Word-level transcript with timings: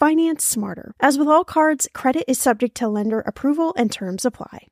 Finance 0.00 0.42
smarter. 0.42 0.94
As 0.98 1.18
with 1.18 1.28
all 1.28 1.44
cards, 1.44 1.86
credit 1.92 2.24
is 2.26 2.38
subject 2.38 2.74
to 2.78 2.88
lender 2.88 3.20
approval 3.20 3.74
and 3.76 3.92
terms 3.92 4.24
apply. 4.24 4.66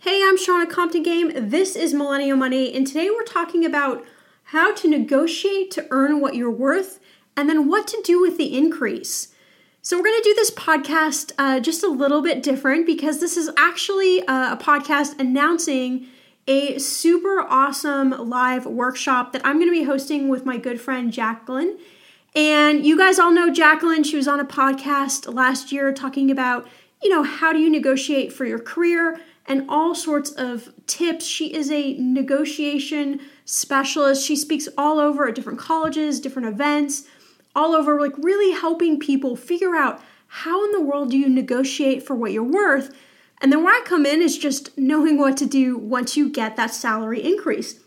Hey, 0.00 0.22
I'm 0.22 0.36
Shannah 0.36 0.70
Compton 0.70 1.02
Game. 1.02 1.32
This 1.34 1.74
is 1.74 1.94
Millennial 1.94 2.36
Money, 2.36 2.70
and 2.74 2.86
today 2.86 3.08
we're 3.08 3.22
talking 3.22 3.64
about 3.64 4.04
how 4.42 4.74
to 4.74 4.90
negotiate 4.90 5.70
to 5.70 5.86
earn 5.90 6.20
what 6.20 6.34
you're 6.34 6.50
worth 6.50 7.00
and 7.34 7.48
then 7.48 7.66
what 7.66 7.86
to 7.86 8.02
do 8.04 8.20
with 8.20 8.36
the 8.36 8.54
increase. 8.54 9.28
So, 9.80 9.96
we're 9.96 10.04
going 10.04 10.20
to 10.20 10.28
do 10.28 10.34
this 10.34 10.50
podcast 10.50 11.32
uh, 11.38 11.58
just 11.58 11.82
a 11.82 11.88
little 11.88 12.20
bit 12.20 12.42
different 12.42 12.84
because 12.84 13.20
this 13.20 13.38
is 13.38 13.50
actually 13.56 14.20
uh, 14.26 14.52
a 14.52 14.58
podcast 14.58 15.18
announcing 15.18 16.08
a 16.46 16.78
super 16.78 17.40
awesome 17.40 18.10
live 18.10 18.66
workshop 18.66 19.32
that 19.32 19.40
I'm 19.46 19.56
going 19.56 19.72
to 19.72 19.80
be 19.80 19.84
hosting 19.84 20.28
with 20.28 20.44
my 20.44 20.58
good 20.58 20.78
friend 20.78 21.10
Jacqueline. 21.10 21.78
And 22.34 22.84
you 22.86 22.96
guys 22.96 23.18
all 23.18 23.30
know 23.30 23.52
Jacqueline. 23.52 24.04
She 24.04 24.16
was 24.16 24.26
on 24.26 24.40
a 24.40 24.44
podcast 24.44 25.32
last 25.32 25.70
year 25.70 25.92
talking 25.92 26.30
about, 26.30 26.66
you 27.02 27.10
know, 27.10 27.22
how 27.22 27.52
do 27.52 27.58
you 27.58 27.68
negotiate 27.68 28.32
for 28.32 28.46
your 28.46 28.58
career 28.58 29.20
and 29.46 29.68
all 29.68 29.94
sorts 29.94 30.30
of 30.30 30.72
tips. 30.86 31.26
She 31.26 31.52
is 31.52 31.70
a 31.70 31.94
negotiation 31.98 33.20
specialist. 33.44 34.24
She 34.24 34.36
speaks 34.36 34.68
all 34.78 34.98
over 34.98 35.28
at 35.28 35.34
different 35.34 35.58
colleges, 35.58 36.20
different 36.20 36.48
events, 36.48 37.04
all 37.54 37.74
over, 37.74 38.00
like 38.00 38.16
really 38.18 38.52
helping 38.52 38.98
people 38.98 39.36
figure 39.36 39.76
out 39.76 40.02
how 40.26 40.64
in 40.64 40.72
the 40.72 40.80
world 40.80 41.10
do 41.10 41.18
you 41.18 41.28
negotiate 41.28 42.02
for 42.02 42.14
what 42.14 42.32
you're 42.32 42.42
worth. 42.42 42.94
And 43.42 43.52
then 43.52 43.62
where 43.62 43.74
I 43.74 43.84
come 43.84 44.06
in 44.06 44.22
is 44.22 44.38
just 44.38 44.76
knowing 44.78 45.18
what 45.18 45.36
to 45.38 45.46
do 45.46 45.76
once 45.76 46.16
you 46.16 46.30
get 46.30 46.56
that 46.56 46.72
salary 46.72 47.22
increase. 47.22 47.80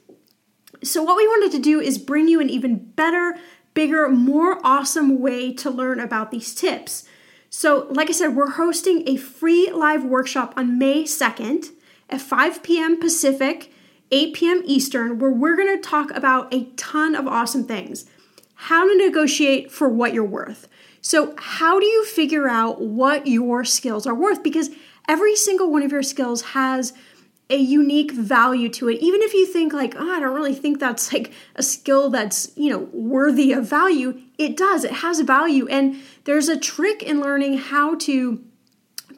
So, 0.84 1.01
what 1.01 1.16
we 1.16 1.25
wanted 1.25 1.51
to 1.53 1.59
do 1.59 1.79
is 1.79 1.97
bring 1.97 2.28
you 2.28 2.41
an 2.41 2.50
even 2.50 2.91
better 2.91 3.38
bigger, 3.75 4.09
more 4.09 4.59
awesome 4.63 5.19
way 5.19 5.53
to 5.53 5.69
learn 5.69 5.99
about 5.99 6.31
these 6.31 6.55
tips. 6.55 7.05
So, 7.51 7.87
like 7.91 8.09
I 8.09 8.13
said, 8.13 8.35
we're 8.35 8.51
hosting 8.51 9.07
a 9.07 9.17
free 9.17 9.69
live 9.71 10.03
workshop 10.03 10.55
on 10.57 10.79
May 10.79 11.03
2nd 11.03 11.69
at 12.09 12.21
5 12.21 12.63
p.m. 12.63 12.99
Pacific, 12.99 13.71
8 14.11 14.33
p.m. 14.33 14.63
Eastern, 14.65 15.19
where 15.19 15.31
we're 15.31 15.55
going 15.55 15.75
to 15.75 15.81
talk 15.81 16.11
about 16.11 16.53
a 16.53 16.65
ton 16.75 17.15
of 17.15 17.27
awesome 17.27 17.65
things. 17.65 18.05
How 18.55 18.87
to 18.87 18.97
negotiate 18.97 19.71
for 19.71 19.87
what 19.87 20.13
you're 20.13 20.23
worth. 20.23 20.67
So, 21.01 21.35
how 21.37 21.79
do 21.79 21.85
you 21.85 22.03
figure 22.05 22.47
out 22.47 22.81
what 22.81 23.27
your 23.27 23.63
skills 23.63 24.07
are 24.07 24.15
worth? 24.15 24.41
Because 24.41 24.71
every 25.07 25.35
single 25.35 25.71
one 25.71 25.83
of 25.83 25.91
your 25.91 26.03
skills 26.03 26.41
has 26.41 26.93
a 27.50 27.57
unique 27.57 28.11
value 28.11 28.69
to 28.69 28.89
it 28.89 29.00
even 29.00 29.22
if 29.22 29.33
you 29.33 29.45
think 29.45 29.72
like 29.72 29.94
oh 29.97 30.11
i 30.11 30.19
don't 30.19 30.33
really 30.33 30.56
think 30.56 30.79
that's 30.79 31.13
like 31.13 31.31
a 31.56 31.61
skill 31.63 32.09
that's 32.09 32.51
you 32.56 32.69
know 32.69 32.89
worthy 32.91 33.51
of 33.51 33.67
value 33.67 34.19
it 34.38 34.57
does 34.57 34.83
it 34.83 34.91
has 34.91 35.19
value 35.22 35.67
and 35.67 35.95
there's 36.23 36.50
a 36.50 36.57
trick 36.57 37.03
in 37.03 37.22
learning 37.22 37.57
how 37.57 37.95
to 37.95 38.44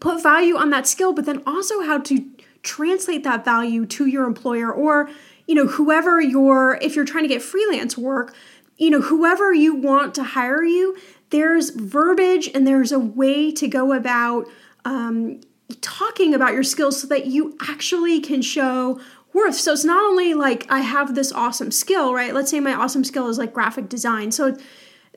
put 0.02 0.22
value 0.22 0.58
on 0.58 0.70
that 0.70 0.86
skill 0.86 1.14
but 1.14 1.26
then 1.26 1.42
also 1.48 1.82
how 1.82 1.98
to 1.98 2.26
translate 2.64 3.24
that 3.24 3.46
value 3.46 3.86
to 3.86 4.06
your 4.06 4.26
employer 4.26 4.72
or 4.72 5.10
you 5.48 5.56
know 5.56 5.68
whoever 5.68 6.20
you're 6.20 6.78
if 6.82 6.96
you're 6.96 7.06
trying 7.06 7.24
to 7.24 7.30
get 7.30 7.42
freelance 7.42 7.98
work 7.98 8.36
you 8.76 8.90
know 8.90 9.02
whoever 9.02 9.54
you 9.54 9.74
want 9.74 10.14
to 10.14 10.24
hire 10.24 10.64
you 10.64 10.98
there's 11.30 11.70
verbiage 11.70 12.50
and 12.54 12.68
there's 12.68 12.92
a 12.92 13.00
way 13.00 13.52
to 13.52 13.68
go 13.68 13.94
about 13.94 14.48
um, 14.86 15.40
talking 15.82 16.34
about 16.34 16.54
your 16.54 16.64
skills 16.64 17.02
so 17.02 17.08
that 17.08 17.26
you 17.26 17.58
actually 17.68 18.20
can 18.20 18.42
show 18.42 19.00
worth. 19.34 19.56
So 19.56 19.74
it's 19.74 19.84
not 19.84 20.04
only 20.04 20.34
like 20.34 20.66
I 20.70 20.80
have 20.80 21.16
this 21.16 21.32
awesome 21.32 21.72
skill, 21.72 22.14
right? 22.14 22.34
Let's 22.34 22.52
say 22.52 22.60
my 22.60 22.74
awesome 22.74 23.04
skill 23.04 23.28
is 23.28 23.38
like 23.38 23.54
graphic 23.54 23.90
design. 23.90 24.32
So 24.32 24.58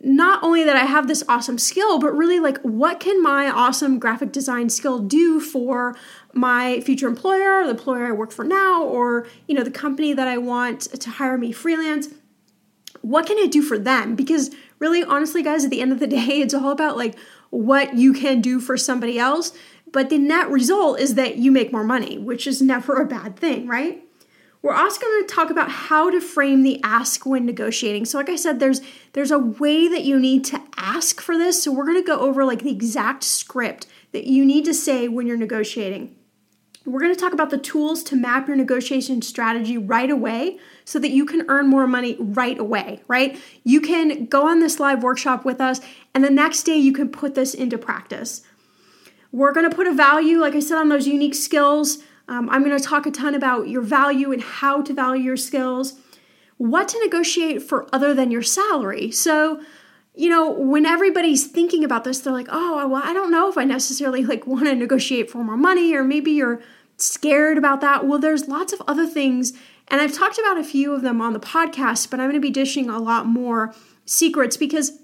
not 0.02 0.43
only 0.43 0.64
that 0.64 0.76
I 0.76 0.85
have 0.85 1.08
this 1.08 1.23
awesome 1.29 1.58
skill, 1.58 1.99
but 1.99 2.17
really 2.17 2.41
like 2.41 2.58
what 2.62 3.00
can 3.00 3.23
my 3.23 3.50
awesome 3.50 3.99
graphic 3.99 4.32
design 4.32 4.70
skill 4.70 4.99
do 4.99 5.41
for 5.41 5.94
my 6.32 6.81
future 6.81 7.06
employer, 7.06 7.64
the 7.64 7.70
employer 7.70 8.06
I 8.06 8.12
work 8.12 8.32
for 8.32 8.44
now, 8.44 8.82
or 8.82 9.26
you 9.46 9.55
know, 9.55 9.62
the 9.62 9.70
company 9.70 10.12
that 10.14 10.26
I 10.26 10.38
want 10.38 10.82
to 10.82 11.11
hire 11.11 11.37
me 11.37 11.53
freelance? 11.53 12.08
What 13.03 13.26
can 13.26 13.38
it 13.38 13.53
do 13.53 13.62
for 13.62 13.79
them? 13.79 14.17
Because 14.17 14.50
really 14.79 15.05
honestly, 15.05 15.43
guys, 15.43 15.64
at 15.64 15.70
the 15.70 15.81
end 15.81 15.93
of 15.93 16.00
the 16.00 16.06
day, 16.19 16.41
it's 16.41 16.55
all 16.55 16.70
about 16.70 16.96
like 16.96 17.17
what 17.50 17.94
you 17.94 18.12
can 18.12 18.41
do 18.41 18.61
for 18.61 18.76
somebody 18.76 19.19
else 19.19 19.53
but 19.92 20.10
the 20.10 20.19
net 20.19 20.48
result 20.50 21.00
is 21.00 21.14
that 21.14 21.37
you 21.37 21.50
make 21.50 21.72
more 21.72 21.84
money, 21.84 22.19
which 22.19 22.46
is 22.46 22.62
never 22.62 23.00
a 23.00 23.06
bad 23.06 23.37
thing, 23.37 23.66
right? 23.66 24.04
We're 24.62 24.75
also 24.75 25.00
going 25.00 25.26
to 25.26 25.34
talk 25.34 25.50
about 25.50 25.70
how 25.70 26.10
to 26.10 26.20
frame 26.20 26.62
the 26.62 26.81
ask 26.84 27.25
when 27.25 27.46
negotiating. 27.46 28.04
So 28.04 28.19
like 28.19 28.28
I 28.28 28.37
said 28.37 28.60
there's 28.60 28.82
there's 29.14 29.31
a 29.31 29.38
way 29.38 29.88
that 29.88 30.04
you 30.04 30.19
need 30.19 30.44
to 30.46 30.60
ask 30.76 31.20
for 31.20 31.38
this. 31.38 31.62
So 31.62 31.72
we're 31.72 31.87
going 31.87 32.02
to 32.02 32.06
go 32.06 32.20
over 32.20 32.44
like 32.44 32.62
the 32.62 32.70
exact 32.70 33.25
script 33.25 33.87
that 34.12 34.25
you 34.25 34.44
need 34.44 34.64
to 34.66 34.75
say 34.75 35.08
when 35.08 35.26
you're 35.26 35.38
negotiating. 35.38 36.14
We're 36.86 37.00
going 37.00 37.14
to 37.14 37.20
talk 37.20 37.32
about 37.32 37.50
the 37.50 37.58
tools 37.58 38.02
to 38.04 38.16
map 38.16 38.48
your 38.48 38.56
negotiation 38.56 39.20
strategy 39.22 39.76
right 39.76 40.10
away 40.10 40.58
so 40.84 40.98
that 40.98 41.10
you 41.10 41.26
can 41.26 41.44
earn 41.48 41.69
more 41.69 41.86
money 41.86 42.16
right 42.19 42.58
away, 42.58 43.02
right? 43.06 43.38
You 43.64 43.81
can 43.81 44.26
go 44.26 44.48
on 44.48 44.60
this 44.60 44.81
live 44.81 45.02
workshop 45.02 45.44
with 45.44 45.60
us, 45.60 45.81
and 46.14 46.25
the 46.25 46.31
next 46.31 46.62
day 46.62 46.76
you 46.76 46.94
can 46.94 47.10
put 47.10 47.34
this 47.34 47.52
into 47.52 47.76
practice. 47.76 48.43
We're 49.32 49.53
going 49.53 49.69
to 49.69 49.75
put 49.75 49.87
a 49.87 49.94
value, 49.94 50.38
like 50.38 50.55
I 50.55 50.61
said, 50.61 50.77
on 50.77 50.88
those 50.88 51.06
unique 51.06 51.35
skills. 51.35 51.99
Um, 52.29 52.49
I'm 52.50 52.65
going 52.65 52.77
to 52.77 52.82
talk 52.82 53.06
a 53.06 53.11
ton 53.11 53.35
about 53.35 53.69
your 53.69 53.82
value 53.82 54.32
and 54.32 54.43
how 54.43 54.82
to 54.82 54.93
value 54.93 55.23
your 55.23 55.37
skills, 55.37 55.94
what 56.56 56.88
to 56.88 57.00
negotiate 57.05 57.62
for 57.62 57.88
other 57.93 58.15
than 58.15 58.31
your 58.31 58.43
salary. 58.43 59.11
So, 59.11 59.61
you 60.15 60.29
know, 60.29 60.50
when 60.50 60.85
everybody's 60.85 61.47
thinking 61.47 61.85
about 61.85 62.05
this, 62.05 62.21
they're 62.21 62.32
like, 62.32 62.49
"Oh, 62.50 62.87
well, 62.88 63.03
I 63.05 63.12
don't 63.12 63.31
know 63.31 63.49
if 63.49 63.56
I 63.56 63.65
necessarily 63.65 64.25
like 64.25 64.47
want 64.47 64.67
to 64.67 64.75
negotiate 64.75 65.31
for 65.31 65.43
more 65.43 65.56
money 65.56 65.94
or 65.94 66.05
maybe 66.05 66.32
you're 66.32 66.61
scared 66.97 67.59
about 67.59 67.81
that." 67.81 68.06
Well, 68.06 68.19
there's 68.19 68.49
lots 68.49 68.73
of 68.73 68.82
other 68.87 69.06
things, 69.06 69.53
and 69.88 70.00
I've 70.00 70.12
talked 70.12 70.38
about 70.38 70.59
a 70.59 70.65
few 70.65 70.93
of 70.93 71.03
them 71.03 71.21
on 71.21 71.32
the 71.32 71.41
podcast, 71.41 72.11
but 72.11 72.21
I'm 72.21 72.27
going 72.27 72.35
to 72.35 72.41
be 72.41 72.50
dishing 72.50 72.88
a 72.88 72.99
lot 72.99 73.27
more 73.27 73.75
secrets 74.05 74.56
because 74.56 75.00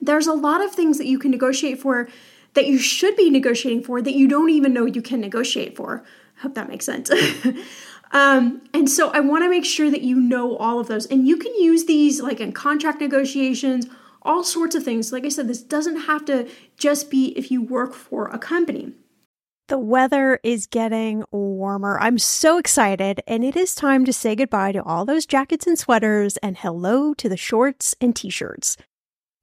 there's 0.00 0.26
a 0.26 0.34
lot 0.34 0.62
of 0.62 0.72
things 0.72 0.98
that 0.98 1.06
you 1.06 1.18
can 1.18 1.30
negotiate 1.30 1.80
for 1.80 2.08
that 2.56 2.66
you 2.66 2.78
should 2.78 3.14
be 3.16 3.30
negotiating 3.30 3.84
for 3.84 4.02
that 4.02 4.14
you 4.14 4.26
don't 4.26 4.50
even 4.50 4.72
know 4.72 4.86
you 4.86 5.02
can 5.02 5.20
negotiate 5.20 5.76
for. 5.76 6.04
I 6.38 6.42
hope 6.42 6.54
that 6.54 6.68
makes 6.68 6.84
sense. 6.84 7.10
um, 8.10 8.62
and 8.74 8.90
so 8.90 9.10
I 9.10 9.20
want 9.20 9.44
to 9.44 9.50
make 9.50 9.64
sure 9.64 9.90
that 9.90 10.02
you 10.02 10.18
know 10.18 10.56
all 10.56 10.80
of 10.80 10.88
those. 10.88 11.06
And 11.06 11.28
you 11.28 11.36
can 11.36 11.54
use 11.54 11.84
these 11.84 12.20
like 12.20 12.40
in 12.40 12.52
contract 12.52 13.00
negotiations, 13.00 13.86
all 14.22 14.42
sorts 14.42 14.74
of 14.74 14.82
things. 14.82 15.12
Like 15.12 15.24
I 15.24 15.28
said, 15.28 15.46
this 15.46 15.62
doesn't 15.62 16.00
have 16.00 16.24
to 16.24 16.48
just 16.76 17.10
be 17.10 17.26
if 17.38 17.50
you 17.50 17.62
work 17.62 17.94
for 17.94 18.28
a 18.28 18.38
company. 18.38 18.92
The 19.68 19.78
weather 19.78 20.38
is 20.44 20.68
getting 20.68 21.24
warmer. 21.32 21.98
I'm 22.00 22.18
so 22.18 22.56
excited, 22.56 23.20
and 23.26 23.44
it 23.44 23.56
is 23.56 23.74
time 23.74 24.04
to 24.04 24.12
say 24.12 24.36
goodbye 24.36 24.70
to 24.70 24.82
all 24.82 25.04
those 25.04 25.26
jackets 25.26 25.66
and 25.66 25.76
sweaters 25.76 26.36
and 26.36 26.56
hello 26.56 27.14
to 27.14 27.28
the 27.28 27.36
shorts 27.36 27.94
and 28.00 28.14
t 28.14 28.30
shirts. 28.30 28.76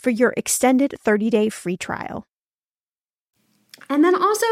for 0.00 0.10
your 0.10 0.34
extended 0.36 0.94
30-day 1.04 1.50
free 1.50 1.76
trial. 1.76 2.26
And 3.88 4.04
then 4.04 4.14
also 4.14 4.46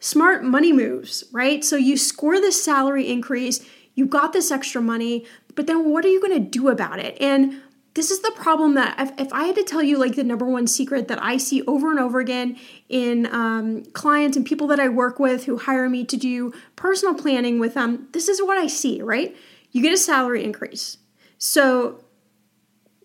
smart 0.00 0.44
money 0.44 0.72
moves, 0.72 1.24
right? 1.32 1.64
So 1.64 1.76
you 1.76 1.96
score 1.96 2.40
this 2.40 2.62
salary 2.62 3.10
increase, 3.10 3.66
you 3.94 4.06
got 4.06 4.32
this 4.32 4.50
extra 4.50 4.80
money, 4.80 5.26
but 5.54 5.66
then 5.66 5.90
what 5.90 6.04
are 6.04 6.08
you 6.08 6.20
going 6.20 6.34
to 6.34 6.50
do 6.50 6.68
about 6.68 6.98
it? 6.98 7.16
And 7.20 7.60
this 7.94 8.10
is 8.10 8.20
the 8.20 8.32
problem 8.34 8.74
that 8.74 8.98
if, 8.98 9.20
if, 9.20 9.32
I 9.32 9.44
had 9.44 9.56
to 9.56 9.64
tell 9.64 9.82
you 9.82 9.98
like 9.98 10.14
the 10.14 10.24
number 10.24 10.46
one 10.46 10.66
secret 10.66 11.08
that 11.08 11.22
I 11.22 11.36
see 11.36 11.62
over 11.62 11.90
and 11.90 12.00
over 12.00 12.20
again 12.20 12.58
in 12.88 13.26
um, 13.26 13.84
clients 13.92 14.36
and 14.36 14.46
people 14.46 14.66
that 14.68 14.80
I 14.80 14.88
work 14.88 15.18
with 15.18 15.44
who 15.44 15.58
hire 15.58 15.90
me 15.90 16.04
to 16.06 16.16
do 16.16 16.54
personal 16.74 17.14
planning 17.14 17.58
with 17.58 17.74
them, 17.74 18.08
this 18.12 18.28
is 18.28 18.40
what 18.40 18.56
I 18.56 18.66
see, 18.66 19.02
right? 19.02 19.36
You 19.72 19.82
get 19.82 19.92
a 19.92 19.98
salary 19.98 20.42
increase. 20.42 20.96
So 21.36 22.02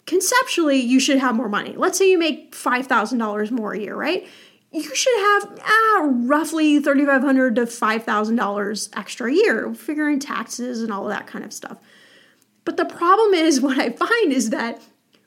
conceptually, 0.07 0.79
you 0.79 0.99
should 0.99 1.19
have 1.19 1.35
more 1.35 1.49
money. 1.49 1.75
Let's 1.77 1.97
say 1.99 2.09
you 2.09 2.17
make 2.17 2.53
$5,000 2.53 3.51
more 3.51 3.73
a 3.73 3.79
year, 3.79 3.95
right? 3.95 4.27
you 4.71 4.95
should 4.95 5.17
have 5.17 5.59
ah, 5.65 6.09
roughly 6.23 6.79
3,500 6.79 7.55
to 7.55 7.61
$5,000 7.63 8.89
extra 8.97 9.29
a 9.29 9.33
year, 9.33 9.73
figuring 9.73 10.19
taxes 10.19 10.81
and 10.81 10.91
all 10.91 11.03
of 11.05 11.09
that 11.09 11.27
kind 11.27 11.45
of 11.45 11.53
stuff. 11.53 11.77
But 12.65 12.77
the 12.77 12.85
problem 12.85 13.33
is, 13.33 13.61
what 13.61 13.79
I 13.79 13.89
find 13.89 14.33
is 14.33 14.49
that 14.49 14.81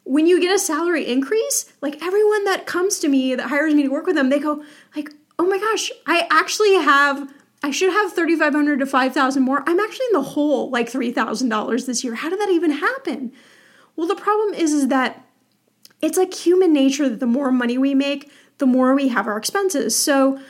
when 0.05 0.27
you 0.27 0.41
get 0.41 0.55
a 0.55 0.59
salary 0.59 1.07
increase, 1.07 1.73
like 1.81 2.03
everyone 2.03 2.45
that 2.45 2.67
comes 2.67 2.99
to 3.01 3.09
me 3.09 3.35
that 3.35 3.49
hires 3.49 3.75
me 3.75 3.85
to 3.85 3.89
work 3.89 4.07
with 4.07 4.17
them, 4.17 4.29
they 4.29 4.39
go 4.39 4.65
like, 4.97 5.11
"Oh 5.39 5.47
my 5.47 5.59
gosh, 5.59 5.91
I 6.07 6.27
actually 6.31 6.75
have 6.75 7.33
I 7.63 7.71
should 7.71 7.91
have 7.91 8.15
3500 8.15 8.79
to 8.81 8.87
5000 8.87 9.43
more. 9.43 9.63
I'm 9.67 9.79
actually 9.79 10.07
in 10.07 10.15
the 10.15 10.23
hole 10.23 10.71
like 10.71 10.91
$3,000 10.91 11.87
this 11.87 12.03
year. 12.03 12.15
How 12.15 12.31
did 12.31 12.41
that 12.41 12.49
even 12.51 12.73
happen?" 12.73 13.33
Well, 14.01 14.09
the 14.09 14.15
problem 14.15 14.55
is 14.55 14.73
is 14.73 14.89
that 14.89 15.27
it's 16.01 16.17
like 16.17 16.33
human 16.33 16.73
nature 16.73 17.07
that 17.07 17.21
the 17.21 17.27
more 17.27 17.53
money 17.53 17.77
we 17.77 17.95
make, 17.95 18.33
the 18.57 18.65
more 18.65 18.95
we 18.95 19.09
have 19.09 19.27
our 19.27 19.37
expenses. 19.37 19.95
So 19.95 20.41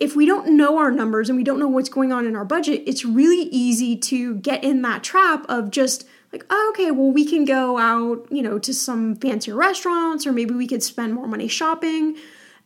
if 0.00 0.16
we 0.16 0.26
don't 0.26 0.56
know 0.56 0.78
our 0.78 0.90
numbers 0.90 1.28
and 1.28 1.38
we 1.38 1.44
don't 1.44 1.60
know 1.60 1.68
what's 1.68 1.88
going 1.88 2.12
on 2.12 2.26
in 2.26 2.34
our 2.34 2.44
budget, 2.44 2.82
it's 2.84 3.04
really 3.04 3.42
easy 3.52 3.96
to 3.96 4.34
get 4.38 4.64
in 4.64 4.82
that 4.82 5.04
trap 5.04 5.46
of 5.48 5.70
just 5.70 6.04
like, 6.32 6.44
oh, 6.50 6.72
okay, 6.74 6.90
well, 6.90 7.12
we 7.12 7.24
can 7.24 7.44
go 7.44 7.78
out, 7.78 8.26
you 8.28 8.42
know, 8.42 8.58
to 8.58 8.74
some 8.74 9.14
fancier 9.14 9.54
restaurants 9.54 10.26
or 10.26 10.32
maybe 10.32 10.54
we 10.54 10.66
could 10.66 10.82
spend 10.82 11.14
more 11.14 11.28
money 11.28 11.46
shopping. 11.46 12.16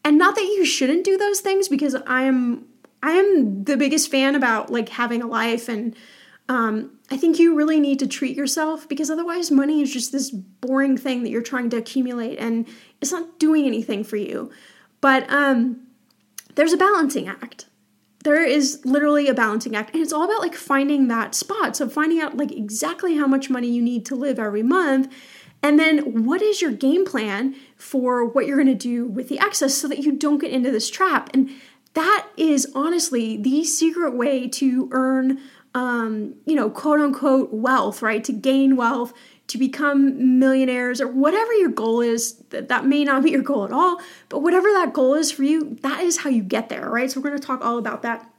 And 0.06 0.16
not 0.16 0.36
that 0.36 0.44
you 0.44 0.64
shouldn't 0.64 1.04
do 1.04 1.18
those 1.18 1.40
things 1.40 1.68
because 1.68 1.94
I 2.06 2.22
am 2.22 2.64
I 3.02 3.10
am 3.12 3.64
the 3.64 3.76
biggest 3.76 4.10
fan 4.10 4.34
about 4.34 4.72
like 4.72 4.88
having 4.88 5.20
a 5.20 5.26
life 5.26 5.68
and 5.68 5.94
um, 6.50 6.98
I 7.12 7.16
think 7.16 7.38
you 7.38 7.54
really 7.54 7.78
need 7.78 8.00
to 8.00 8.08
treat 8.08 8.36
yourself 8.36 8.88
because 8.88 9.08
otherwise 9.08 9.52
money 9.52 9.82
is 9.82 9.92
just 9.92 10.10
this 10.10 10.30
boring 10.30 10.96
thing 10.96 11.22
that 11.22 11.30
you're 11.30 11.42
trying 11.42 11.70
to 11.70 11.76
accumulate 11.76 12.40
and 12.40 12.66
it's 13.00 13.12
not 13.12 13.38
doing 13.38 13.66
anything 13.66 14.02
for 14.02 14.16
you. 14.16 14.50
But 15.00 15.30
um, 15.32 15.86
there's 16.56 16.72
a 16.72 16.76
balancing 16.76 17.28
act. 17.28 17.66
There 18.24 18.44
is 18.44 18.84
literally 18.84 19.28
a 19.28 19.34
balancing 19.34 19.76
act, 19.76 19.94
and 19.94 20.02
it's 20.02 20.12
all 20.12 20.24
about 20.24 20.40
like 20.40 20.56
finding 20.56 21.06
that 21.06 21.36
spot. 21.36 21.76
So, 21.76 21.88
finding 21.88 22.20
out 22.20 22.36
like 22.36 22.50
exactly 22.50 23.16
how 23.16 23.28
much 23.28 23.48
money 23.48 23.68
you 23.70 23.80
need 23.80 24.04
to 24.06 24.16
live 24.16 24.38
every 24.38 24.64
month, 24.64 25.10
and 25.62 25.78
then 25.78 26.24
what 26.24 26.42
is 26.42 26.60
your 26.60 26.72
game 26.72 27.06
plan 27.06 27.54
for 27.76 28.26
what 28.26 28.46
you're 28.46 28.58
gonna 28.58 28.74
do 28.74 29.06
with 29.06 29.28
the 29.28 29.38
excess 29.38 29.74
so 29.74 29.88
that 29.88 30.00
you 30.00 30.12
don't 30.12 30.38
get 30.38 30.50
into 30.50 30.70
this 30.70 30.90
trap. 30.90 31.30
And 31.32 31.48
that 31.94 32.28
is 32.36 32.70
honestly 32.74 33.36
the 33.36 33.64
secret 33.64 34.14
way 34.14 34.48
to 34.48 34.88
earn 34.92 35.40
um, 35.74 36.34
you 36.46 36.54
know, 36.54 36.68
quote 36.70 37.00
unquote 37.00 37.52
wealth, 37.52 38.02
right? 38.02 38.24
To 38.24 38.32
gain 38.32 38.76
wealth, 38.76 39.12
to 39.50 39.58
become 39.58 40.38
millionaires 40.38 41.00
or 41.00 41.08
whatever 41.08 41.52
your 41.54 41.70
goal 41.70 42.00
is 42.00 42.34
that, 42.50 42.68
that 42.68 42.86
may 42.86 43.02
not 43.02 43.24
be 43.24 43.32
your 43.32 43.42
goal 43.42 43.64
at 43.64 43.72
all 43.72 44.00
but 44.28 44.42
whatever 44.42 44.68
that 44.70 44.92
goal 44.92 45.14
is 45.14 45.32
for 45.32 45.42
you 45.42 45.76
that 45.82 46.00
is 46.00 46.18
how 46.18 46.30
you 46.30 46.42
get 46.42 46.68
there 46.68 46.88
right? 46.88 47.10
So 47.10 47.20
we're 47.20 47.30
going 47.30 47.40
to 47.40 47.46
talk 47.46 47.64
all 47.64 47.76
about 47.76 48.02
that. 48.02 48.30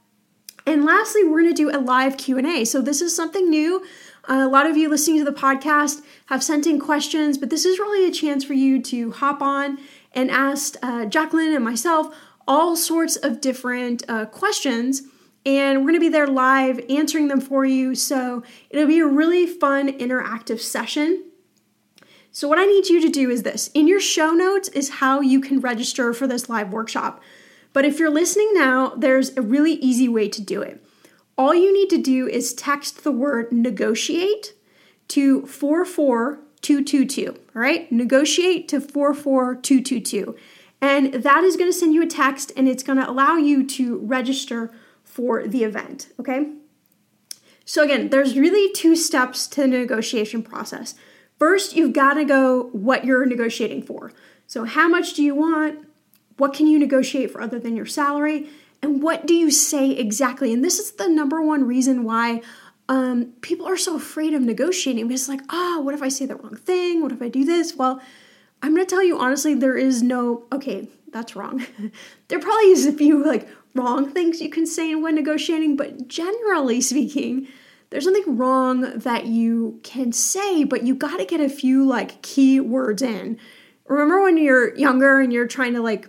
And 0.64 0.86
lastly 0.86 1.22
we're 1.22 1.42
going 1.42 1.54
to 1.54 1.62
do 1.62 1.70
a 1.70 1.78
live 1.78 2.16
q&a 2.16 2.64
so 2.64 2.80
this 2.80 3.02
is 3.02 3.14
something 3.14 3.50
new. 3.50 3.84
Uh, 4.26 4.44
a 4.46 4.48
lot 4.48 4.64
of 4.64 4.76
you 4.76 4.88
listening 4.88 5.18
to 5.18 5.24
the 5.30 5.38
podcast 5.38 6.00
have 6.26 6.42
sent 6.42 6.66
in 6.66 6.80
questions 6.80 7.36
but 7.36 7.50
this 7.50 7.66
is 7.66 7.78
really 7.78 8.08
a 8.08 8.12
chance 8.12 8.42
for 8.42 8.54
you 8.54 8.80
to 8.80 9.12
hop 9.12 9.42
on 9.42 9.78
and 10.12 10.30
ask 10.30 10.76
uh, 10.82 11.04
jacqueline 11.04 11.52
and 11.52 11.64
myself 11.64 12.14
all 12.48 12.74
sorts 12.74 13.16
of 13.16 13.42
different 13.42 14.02
uh, 14.08 14.24
questions 14.24 15.02
and 15.44 15.80
we're 15.80 15.90
going 15.90 15.94
to 15.94 16.00
be 16.00 16.08
there 16.08 16.26
live 16.26 16.80
answering 16.88 17.28
them 17.28 17.40
for 17.40 17.64
you. 17.64 17.94
So 17.94 18.42
it'll 18.70 18.86
be 18.86 19.00
a 19.00 19.06
really 19.06 19.46
fun 19.46 19.88
interactive 19.98 20.60
session. 20.60 21.24
So, 22.34 22.48
what 22.48 22.58
I 22.58 22.64
need 22.64 22.88
you 22.88 23.00
to 23.02 23.10
do 23.10 23.28
is 23.28 23.42
this 23.42 23.68
in 23.74 23.86
your 23.86 24.00
show 24.00 24.30
notes 24.30 24.68
is 24.68 24.88
how 24.88 25.20
you 25.20 25.40
can 25.40 25.60
register 25.60 26.14
for 26.14 26.26
this 26.26 26.48
live 26.48 26.72
workshop. 26.72 27.20
But 27.74 27.84
if 27.84 27.98
you're 27.98 28.10
listening 28.10 28.52
now, 28.54 28.94
there's 28.96 29.36
a 29.36 29.42
really 29.42 29.74
easy 29.74 30.08
way 30.08 30.28
to 30.28 30.40
do 30.40 30.62
it. 30.62 30.82
All 31.36 31.54
you 31.54 31.72
need 31.72 31.90
to 31.90 31.98
do 31.98 32.26
is 32.28 32.54
text 32.54 33.04
the 33.04 33.12
word 33.12 33.52
negotiate 33.52 34.54
to 35.08 35.46
44222. 35.46 37.28
All 37.28 37.62
right, 37.62 37.90
negotiate 37.92 38.68
to 38.68 38.80
44222. 38.80 40.34
And 40.80 41.14
that 41.14 41.44
is 41.44 41.56
going 41.56 41.70
to 41.70 41.78
send 41.78 41.94
you 41.94 42.02
a 42.02 42.06
text 42.06 42.50
and 42.56 42.66
it's 42.66 42.82
going 42.82 42.98
to 42.98 43.08
allow 43.08 43.36
you 43.36 43.66
to 43.68 43.98
register 43.98 44.72
for 45.12 45.46
the 45.46 45.62
event, 45.62 46.08
okay? 46.18 46.50
So, 47.66 47.82
again, 47.82 48.08
there's 48.08 48.38
really 48.38 48.72
two 48.72 48.96
steps 48.96 49.46
to 49.48 49.60
the 49.60 49.68
negotiation 49.68 50.42
process. 50.42 50.94
First, 51.38 51.76
you've 51.76 51.92
got 51.92 52.14
to 52.14 52.24
go 52.24 52.70
what 52.72 53.04
you're 53.04 53.26
negotiating 53.26 53.82
for. 53.82 54.10
So, 54.46 54.64
how 54.64 54.88
much 54.88 55.12
do 55.12 55.22
you 55.22 55.34
want? 55.34 55.86
What 56.38 56.54
can 56.54 56.66
you 56.66 56.78
negotiate 56.78 57.30
for 57.30 57.42
other 57.42 57.58
than 57.58 57.76
your 57.76 57.84
salary? 57.84 58.48
And 58.80 59.02
what 59.02 59.26
do 59.26 59.34
you 59.34 59.50
say 59.50 59.90
exactly? 59.90 60.50
And 60.52 60.64
this 60.64 60.78
is 60.78 60.92
the 60.92 61.08
number 61.08 61.42
one 61.42 61.66
reason 61.66 62.04
why 62.04 62.40
um, 62.88 63.34
people 63.42 63.68
are 63.68 63.76
so 63.76 63.96
afraid 63.96 64.32
of 64.32 64.40
negotiating 64.40 65.06
because 65.06 65.22
it's 65.22 65.28
like, 65.28 65.42
oh, 65.50 65.80
what 65.82 65.94
if 65.94 66.02
I 66.02 66.08
say 66.08 66.24
the 66.24 66.36
wrong 66.36 66.56
thing? 66.56 67.02
What 67.02 67.12
if 67.12 67.20
I 67.20 67.28
do 67.28 67.44
this? 67.44 67.76
Well, 67.76 68.00
I'm 68.62 68.74
to 68.76 68.86
tell 68.86 69.02
you 69.02 69.18
honestly, 69.18 69.54
there 69.54 69.76
is 69.76 70.02
no, 70.02 70.44
okay, 70.50 70.88
that's 71.12 71.36
wrong. 71.36 71.64
there 72.28 72.40
probably 72.40 72.70
is 72.70 72.86
a 72.86 72.92
few 72.92 73.24
like 73.24 73.48
wrong 73.74 74.10
things 74.10 74.40
you 74.40 74.50
can 74.50 74.66
say 74.66 74.94
when 74.94 75.14
negotiating, 75.14 75.76
but 75.76 76.08
generally 76.08 76.80
speaking, 76.80 77.48
there's 77.90 78.06
nothing 78.06 78.36
wrong 78.36 78.98
that 78.98 79.26
you 79.26 79.80
can 79.82 80.12
say, 80.12 80.64
but 80.64 80.82
you 80.82 80.94
got 80.94 81.18
to 81.18 81.24
get 81.24 81.40
a 81.40 81.48
few 81.48 81.86
like 81.86 82.22
key 82.22 82.60
words 82.60 83.02
in. 83.02 83.38
Remember 83.86 84.22
when 84.22 84.38
you're 84.38 84.74
younger 84.76 85.20
and 85.20 85.32
you're 85.32 85.46
trying 85.46 85.74
to 85.74 85.82
like 85.82 86.08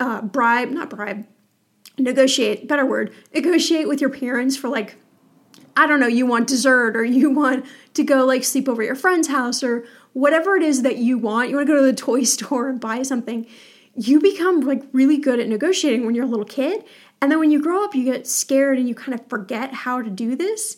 uh, 0.00 0.22
bribe, 0.22 0.70
not 0.70 0.88
bribe, 0.88 1.26
negotiate, 1.98 2.66
better 2.66 2.86
word, 2.86 3.12
negotiate 3.34 3.88
with 3.88 4.00
your 4.00 4.10
parents 4.10 4.56
for 4.56 4.68
like, 4.68 4.96
I 5.76 5.86
don't 5.86 6.00
know, 6.00 6.06
you 6.06 6.26
want 6.26 6.48
dessert 6.48 6.96
or 6.96 7.04
you 7.04 7.30
want 7.30 7.66
to 7.94 8.02
go 8.02 8.24
like 8.24 8.44
sleep 8.44 8.68
over 8.68 8.82
at 8.82 8.86
your 8.86 8.94
friend's 8.94 9.28
house 9.28 9.62
or 9.62 9.86
whatever 10.12 10.56
it 10.56 10.62
is 10.62 10.82
that 10.82 10.96
you 10.96 11.18
want. 11.18 11.50
You 11.50 11.56
want 11.56 11.68
to 11.68 11.72
go 11.74 11.80
to 11.80 11.86
the 11.86 11.92
toy 11.92 12.22
store 12.22 12.68
and 12.68 12.80
buy 12.80 13.02
something 13.02 13.46
you 13.98 14.20
become 14.20 14.60
like 14.60 14.84
really 14.92 15.18
good 15.18 15.40
at 15.40 15.48
negotiating 15.48 16.06
when 16.06 16.14
you're 16.14 16.24
a 16.24 16.28
little 16.28 16.44
kid. 16.44 16.84
And 17.20 17.32
then 17.32 17.40
when 17.40 17.50
you 17.50 17.60
grow 17.60 17.84
up, 17.84 17.96
you 17.96 18.04
get 18.04 18.28
scared 18.28 18.78
and 18.78 18.88
you 18.88 18.94
kind 18.94 19.18
of 19.18 19.28
forget 19.28 19.74
how 19.74 20.00
to 20.02 20.08
do 20.08 20.36
this. 20.36 20.76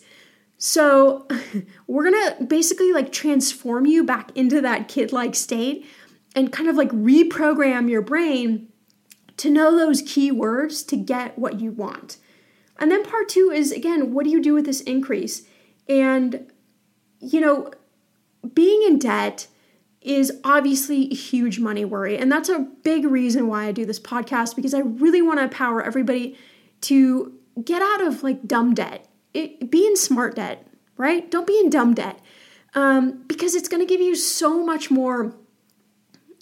So, 0.57 1.27
we're 1.87 2.03
gonna 2.03 2.43
basically 2.45 2.93
like 2.93 3.11
transform 3.11 3.85
you 3.85 4.03
back 4.03 4.35
into 4.35 4.59
that 4.61 4.87
kid 4.87 5.13
like 5.13 5.35
state 5.35 5.85
and 6.35 6.51
kind 6.51 6.67
of 6.67 6.75
like 6.75 6.89
reprogram 6.89 7.89
your 7.89 8.01
brain 8.01 8.69
to 9.37 9.51
know 9.51 9.77
those 9.77 10.01
key 10.01 10.31
words 10.31 10.81
to 10.83 10.97
get 10.97 11.37
what 11.37 11.59
you 11.59 11.71
want. 11.71 12.17
And 12.79 12.89
then 12.89 13.03
part 13.03 13.29
two 13.29 13.51
is 13.53 13.71
again, 13.71 14.13
what 14.13 14.23
do 14.23 14.31
you 14.31 14.41
do 14.41 14.55
with 14.55 14.65
this 14.65 14.81
increase? 14.81 15.43
And, 15.87 16.51
you 17.19 17.39
know, 17.39 17.71
being 18.55 18.81
in 18.81 18.97
debt 18.97 19.47
is 20.01 20.39
obviously 20.43 21.11
a 21.11 21.15
huge 21.15 21.59
money 21.59 21.85
worry. 21.85 22.17
And 22.17 22.31
that's 22.31 22.49
a 22.49 22.67
big 22.83 23.05
reason 23.05 23.47
why 23.47 23.65
I 23.65 23.71
do 23.71 23.85
this 23.85 23.99
podcast 23.99 24.55
because 24.55 24.73
I 24.73 24.79
really 24.79 25.21
want 25.21 25.39
to 25.39 25.43
empower 25.43 25.83
everybody 25.83 26.37
to 26.81 27.33
get 27.63 27.81
out 27.81 28.01
of 28.01 28.23
like 28.23 28.47
dumb 28.47 28.73
debt. 28.73 29.07
It, 29.33 29.69
be 29.69 29.85
in 29.85 29.95
smart 29.95 30.35
debt, 30.35 30.67
right? 30.97 31.29
Don't 31.29 31.47
be 31.47 31.57
in 31.59 31.69
dumb 31.69 31.93
debt 31.93 32.19
um, 32.73 33.23
because 33.27 33.53
it's 33.53 33.69
going 33.69 33.85
to 33.85 33.87
give 33.87 34.01
you 34.01 34.15
so 34.15 34.65
much 34.65 34.89
more 34.89 35.35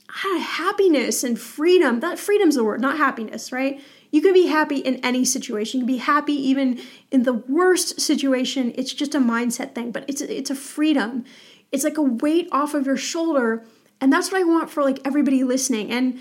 happiness 0.08 1.24
and 1.24 1.40
freedom. 1.40 2.00
That 2.00 2.18
freedom's 2.18 2.56
the 2.56 2.64
word, 2.64 2.82
not 2.82 2.98
happiness, 2.98 3.52
right? 3.52 3.82
You 4.12 4.22
can 4.22 4.34
be 4.34 4.48
happy 4.48 4.78
in 4.78 4.96
any 4.98 5.24
situation. 5.24 5.82
You 5.82 5.86
can 5.86 5.94
be 5.96 6.00
happy 6.00 6.34
even 6.34 6.82
in 7.12 7.24
the 7.24 7.34
worst 7.34 8.02
situation. 8.02 8.74
It's 8.76 8.94
just 8.94 9.14
a 9.14 9.20
mindset 9.20 9.76
thing, 9.76 9.92
but 9.92 10.06
it's 10.08 10.22
it's 10.22 10.50
a 10.50 10.56
freedom 10.56 11.26
it's 11.72 11.84
like 11.84 11.98
a 11.98 12.04
weight 12.04 12.48
off 12.52 12.74
of 12.74 12.86
your 12.86 12.98
shoulder. 12.98 13.66
And 14.02 14.12
that's 14.12 14.32
what 14.32 14.42
I 14.42 14.44
want 14.44 14.70
for 14.70 14.84
like 14.84 15.00
everybody 15.06 15.44
listening. 15.44 15.92
And 15.92 16.20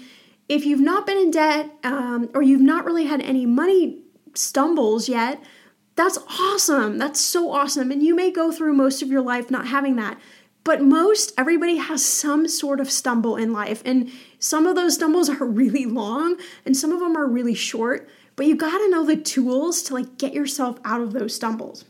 if 0.48 0.64
you've 0.64 0.80
not 0.80 1.06
been 1.06 1.18
in 1.18 1.30
debt 1.30 1.70
um, 1.84 2.30
or 2.34 2.42
you've 2.42 2.60
not 2.60 2.84
really 2.84 3.04
had 3.04 3.20
any 3.22 3.46
money 3.46 4.02
stumbles 4.34 5.08
yet, 5.08 5.42
that's 5.94 6.18
awesome. 6.38 6.98
That's 6.98 7.20
so 7.20 7.50
awesome. 7.50 7.90
And 7.90 8.02
you 8.02 8.14
may 8.14 8.30
go 8.30 8.52
through 8.52 8.72
most 8.72 9.02
of 9.02 9.08
your 9.08 9.20
life 9.20 9.50
not 9.50 9.66
having 9.66 9.96
that. 9.96 10.18
But 10.64 10.82
most 10.82 11.32
everybody 11.38 11.76
has 11.76 12.04
some 12.04 12.46
sort 12.46 12.78
of 12.80 12.90
stumble 12.90 13.36
in 13.36 13.52
life. 13.52 13.82
And 13.84 14.10
some 14.38 14.66
of 14.66 14.76
those 14.76 14.94
stumbles 14.94 15.28
are 15.40 15.44
really 15.44 15.86
long 15.86 16.36
and 16.64 16.76
some 16.76 16.92
of 16.92 17.00
them 17.00 17.16
are 17.16 17.26
really 17.26 17.54
short. 17.54 18.08
But 18.36 18.46
you 18.46 18.54
got 18.54 18.78
to 18.78 18.90
know 18.90 19.04
the 19.04 19.16
tools 19.16 19.82
to 19.84 19.94
like 19.94 20.18
get 20.18 20.32
yourself 20.32 20.78
out 20.84 21.00
of 21.00 21.12
those 21.12 21.34
stumbles. 21.34 21.84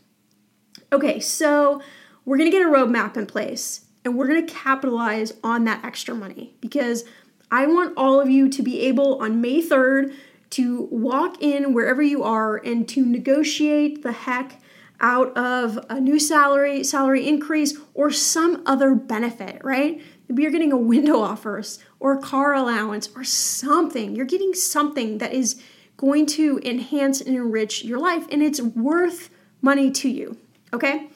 Okay, 0.91 1.19
so 1.19 1.81
we're 2.25 2.37
going 2.37 2.51
to 2.51 2.57
get 2.57 2.65
a 2.65 2.69
roadmap 2.69 3.17
in 3.17 3.25
place 3.25 3.85
and 4.05 4.17
we're 4.17 4.27
going 4.27 4.45
to 4.45 4.53
capitalize 4.53 5.33
on 5.43 5.65
that 5.65 5.83
extra 5.83 6.15
money 6.15 6.53
because 6.61 7.03
I 7.51 7.65
want 7.65 7.93
all 7.97 8.21
of 8.21 8.29
you 8.29 8.49
to 8.49 8.61
be 8.61 8.81
able 8.81 9.21
on 9.21 9.41
May 9.41 9.61
3rd 9.61 10.13
to 10.51 10.87
walk 10.91 11.41
in 11.41 11.73
wherever 11.73 12.01
you 12.01 12.23
are 12.23 12.57
and 12.57 12.87
to 12.89 13.05
negotiate 13.05 14.03
the 14.03 14.11
heck 14.11 14.61
out 15.01 15.35
of 15.37 15.79
a 15.89 15.99
new 15.99 16.19
salary, 16.19 16.83
salary 16.83 17.27
increase, 17.27 17.77
or 17.93 18.11
some 18.11 18.61
other 18.65 18.95
benefit, 18.95 19.63
right? 19.63 20.01
Maybe 20.27 20.43
you're 20.43 20.51
getting 20.51 20.71
a 20.71 20.77
window 20.77 21.21
offers 21.21 21.79
or 21.99 22.13
a 22.13 22.21
car 22.21 22.53
allowance 22.53 23.09
or 23.15 23.23
something. 23.23 24.15
You're 24.15 24.25
getting 24.25 24.53
something 24.53 25.19
that 25.19 25.33
is 25.33 25.61
going 25.97 26.25
to 26.25 26.59
enhance 26.63 27.21
and 27.21 27.35
enrich 27.35 27.83
your 27.83 27.99
life 27.99 28.25
and 28.31 28.41
it's 28.41 28.61
worth 28.61 29.29
money 29.61 29.91
to 29.91 30.09
you. 30.09 30.37
Okay? 30.73 31.09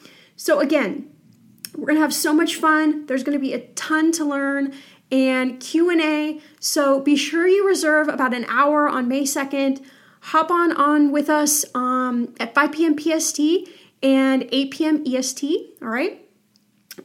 So 0.43 0.59
again, 0.59 1.09
we're 1.73 1.85
going 1.85 1.95
to 1.95 2.01
have 2.01 2.13
so 2.13 2.33
much 2.33 2.57
fun. 2.57 3.05
There's 3.05 3.23
going 3.23 3.37
to 3.37 3.41
be 3.41 3.53
a 3.53 3.65
ton 3.75 4.11
to 4.11 4.25
learn 4.25 4.73
and 5.09 5.57
Q&A. 5.57 6.41
So 6.59 6.99
be 6.99 7.15
sure 7.15 7.47
you 7.47 7.65
reserve 7.65 8.09
about 8.09 8.33
an 8.33 8.43
hour 8.49 8.89
on 8.89 9.07
May 9.07 9.23
2nd. 9.23 9.81
Hop 10.19 10.51
on 10.51 10.73
on 10.73 11.13
with 11.13 11.29
us 11.29 11.63
um, 11.73 12.35
at 12.41 12.53
5 12.53 12.73
p.m. 12.73 12.99
PST 12.99 13.39
and 14.03 14.49
8 14.51 14.71
p.m. 14.71 15.03
EST, 15.07 15.77
all 15.81 15.87
right? 15.87 16.27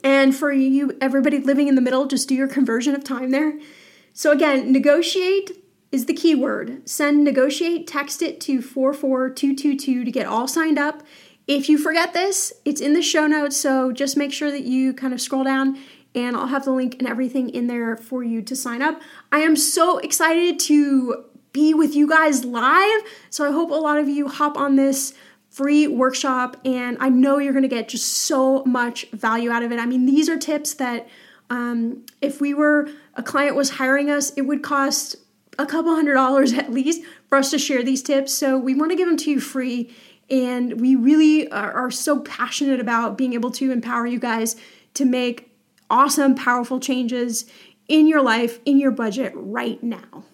And 0.02 0.34
for 0.34 0.50
you, 0.50 0.98
everybody 1.00 1.38
living 1.38 1.68
in 1.68 1.76
the 1.76 1.80
middle, 1.80 2.06
just 2.06 2.28
do 2.28 2.34
your 2.34 2.48
conversion 2.48 2.96
of 2.96 3.04
time 3.04 3.30
there. 3.30 3.56
So 4.14 4.32
again, 4.32 4.72
negotiate 4.72 5.52
is 5.92 6.06
the 6.06 6.12
keyword. 6.12 6.88
Send 6.88 7.22
negotiate, 7.22 7.86
text 7.86 8.20
it 8.20 8.40
to 8.42 8.60
44222 8.60 10.04
to 10.04 10.10
get 10.10 10.26
all 10.26 10.48
signed 10.48 10.76
up. 10.76 11.04
If 11.48 11.70
you 11.70 11.78
forget 11.78 12.12
this, 12.12 12.52
it's 12.66 12.82
in 12.82 12.92
the 12.92 13.00
show 13.00 13.26
notes, 13.26 13.56
so 13.56 13.90
just 13.90 14.18
make 14.18 14.34
sure 14.34 14.50
that 14.50 14.64
you 14.64 14.92
kind 14.92 15.14
of 15.14 15.20
scroll 15.20 15.44
down 15.44 15.78
and 16.14 16.36
I'll 16.36 16.48
have 16.48 16.66
the 16.66 16.72
link 16.72 16.96
and 16.98 17.08
everything 17.08 17.48
in 17.48 17.68
there 17.68 17.96
for 17.96 18.22
you 18.22 18.42
to 18.42 18.54
sign 18.54 18.82
up. 18.82 19.00
I 19.32 19.38
am 19.38 19.56
so 19.56 19.96
excited 19.96 20.60
to 20.60 21.24
be 21.52 21.72
with 21.72 21.94
you 21.94 22.06
guys 22.06 22.44
live, 22.44 23.00
so 23.30 23.48
I 23.48 23.50
hope 23.50 23.70
a 23.70 23.74
lot 23.74 23.98
of 23.98 24.10
you 24.10 24.28
hop 24.28 24.58
on 24.58 24.76
this 24.76 25.14
free 25.48 25.86
workshop 25.86 26.58
and 26.66 26.98
I 27.00 27.08
know 27.08 27.38
you're 27.38 27.54
going 27.54 27.62
to 27.62 27.68
get 27.68 27.88
just 27.88 28.08
so 28.08 28.62
much 28.64 29.10
value 29.12 29.50
out 29.50 29.62
of 29.62 29.72
it. 29.72 29.78
I 29.78 29.86
mean, 29.86 30.04
these 30.04 30.28
are 30.28 30.36
tips 30.36 30.74
that 30.74 31.08
um, 31.48 32.04
if 32.20 32.42
we 32.42 32.52
were 32.52 32.90
a 33.14 33.22
client 33.22 33.56
was 33.56 33.70
hiring 33.70 34.10
us, 34.10 34.32
it 34.36 34.42
would 34.42 34.62
cost 34.62 35.16
a 35.58 35.64
couple 35.64 35.94
hundred 35.94 36.14
dollars 36.14 36.52
at 36.52 36.70
least 36.70 37.02
for 37.30 37.38
us 37.38 37.50
to 37.52 37.58
share 37.58 37.82
these 37.82 38.02
tips. 38.02 38.34
So 38.34 38.58
we 38.58 38.74
want 38.74 38.92
to 38.92 38.96
give 38.96 39.08
them 39.08 39.16
to 39.16 39.30
you 39.30 39.40
free. 39.40 39.90
And 40.30 40.80
we 40.80 40.94
really 40.94 41.50
are, 41.50 41.72
are 41.72 41.90
so 41.90 42.20
passionate 42.20 42.80
about 42.80 43.16
being 43.16 43.32
able 43.32 43.50
to 43.52 43.70
empower 43.70 44.06
you 44.06 44.18
guys 44.18 44.56
to 44.94 45.04
make 45.04 45.50
awesome, 45.90 46.34
powerful 46.34 46.80
changes 46.80 47.46
in 47.88 48.06
your 48.06 48.22
life, 48.22 48.60
in 48.64 48.78
your 48.78 48.90
budget 48.90 49.32
right 49.34 49.82
now. 49.82 50.24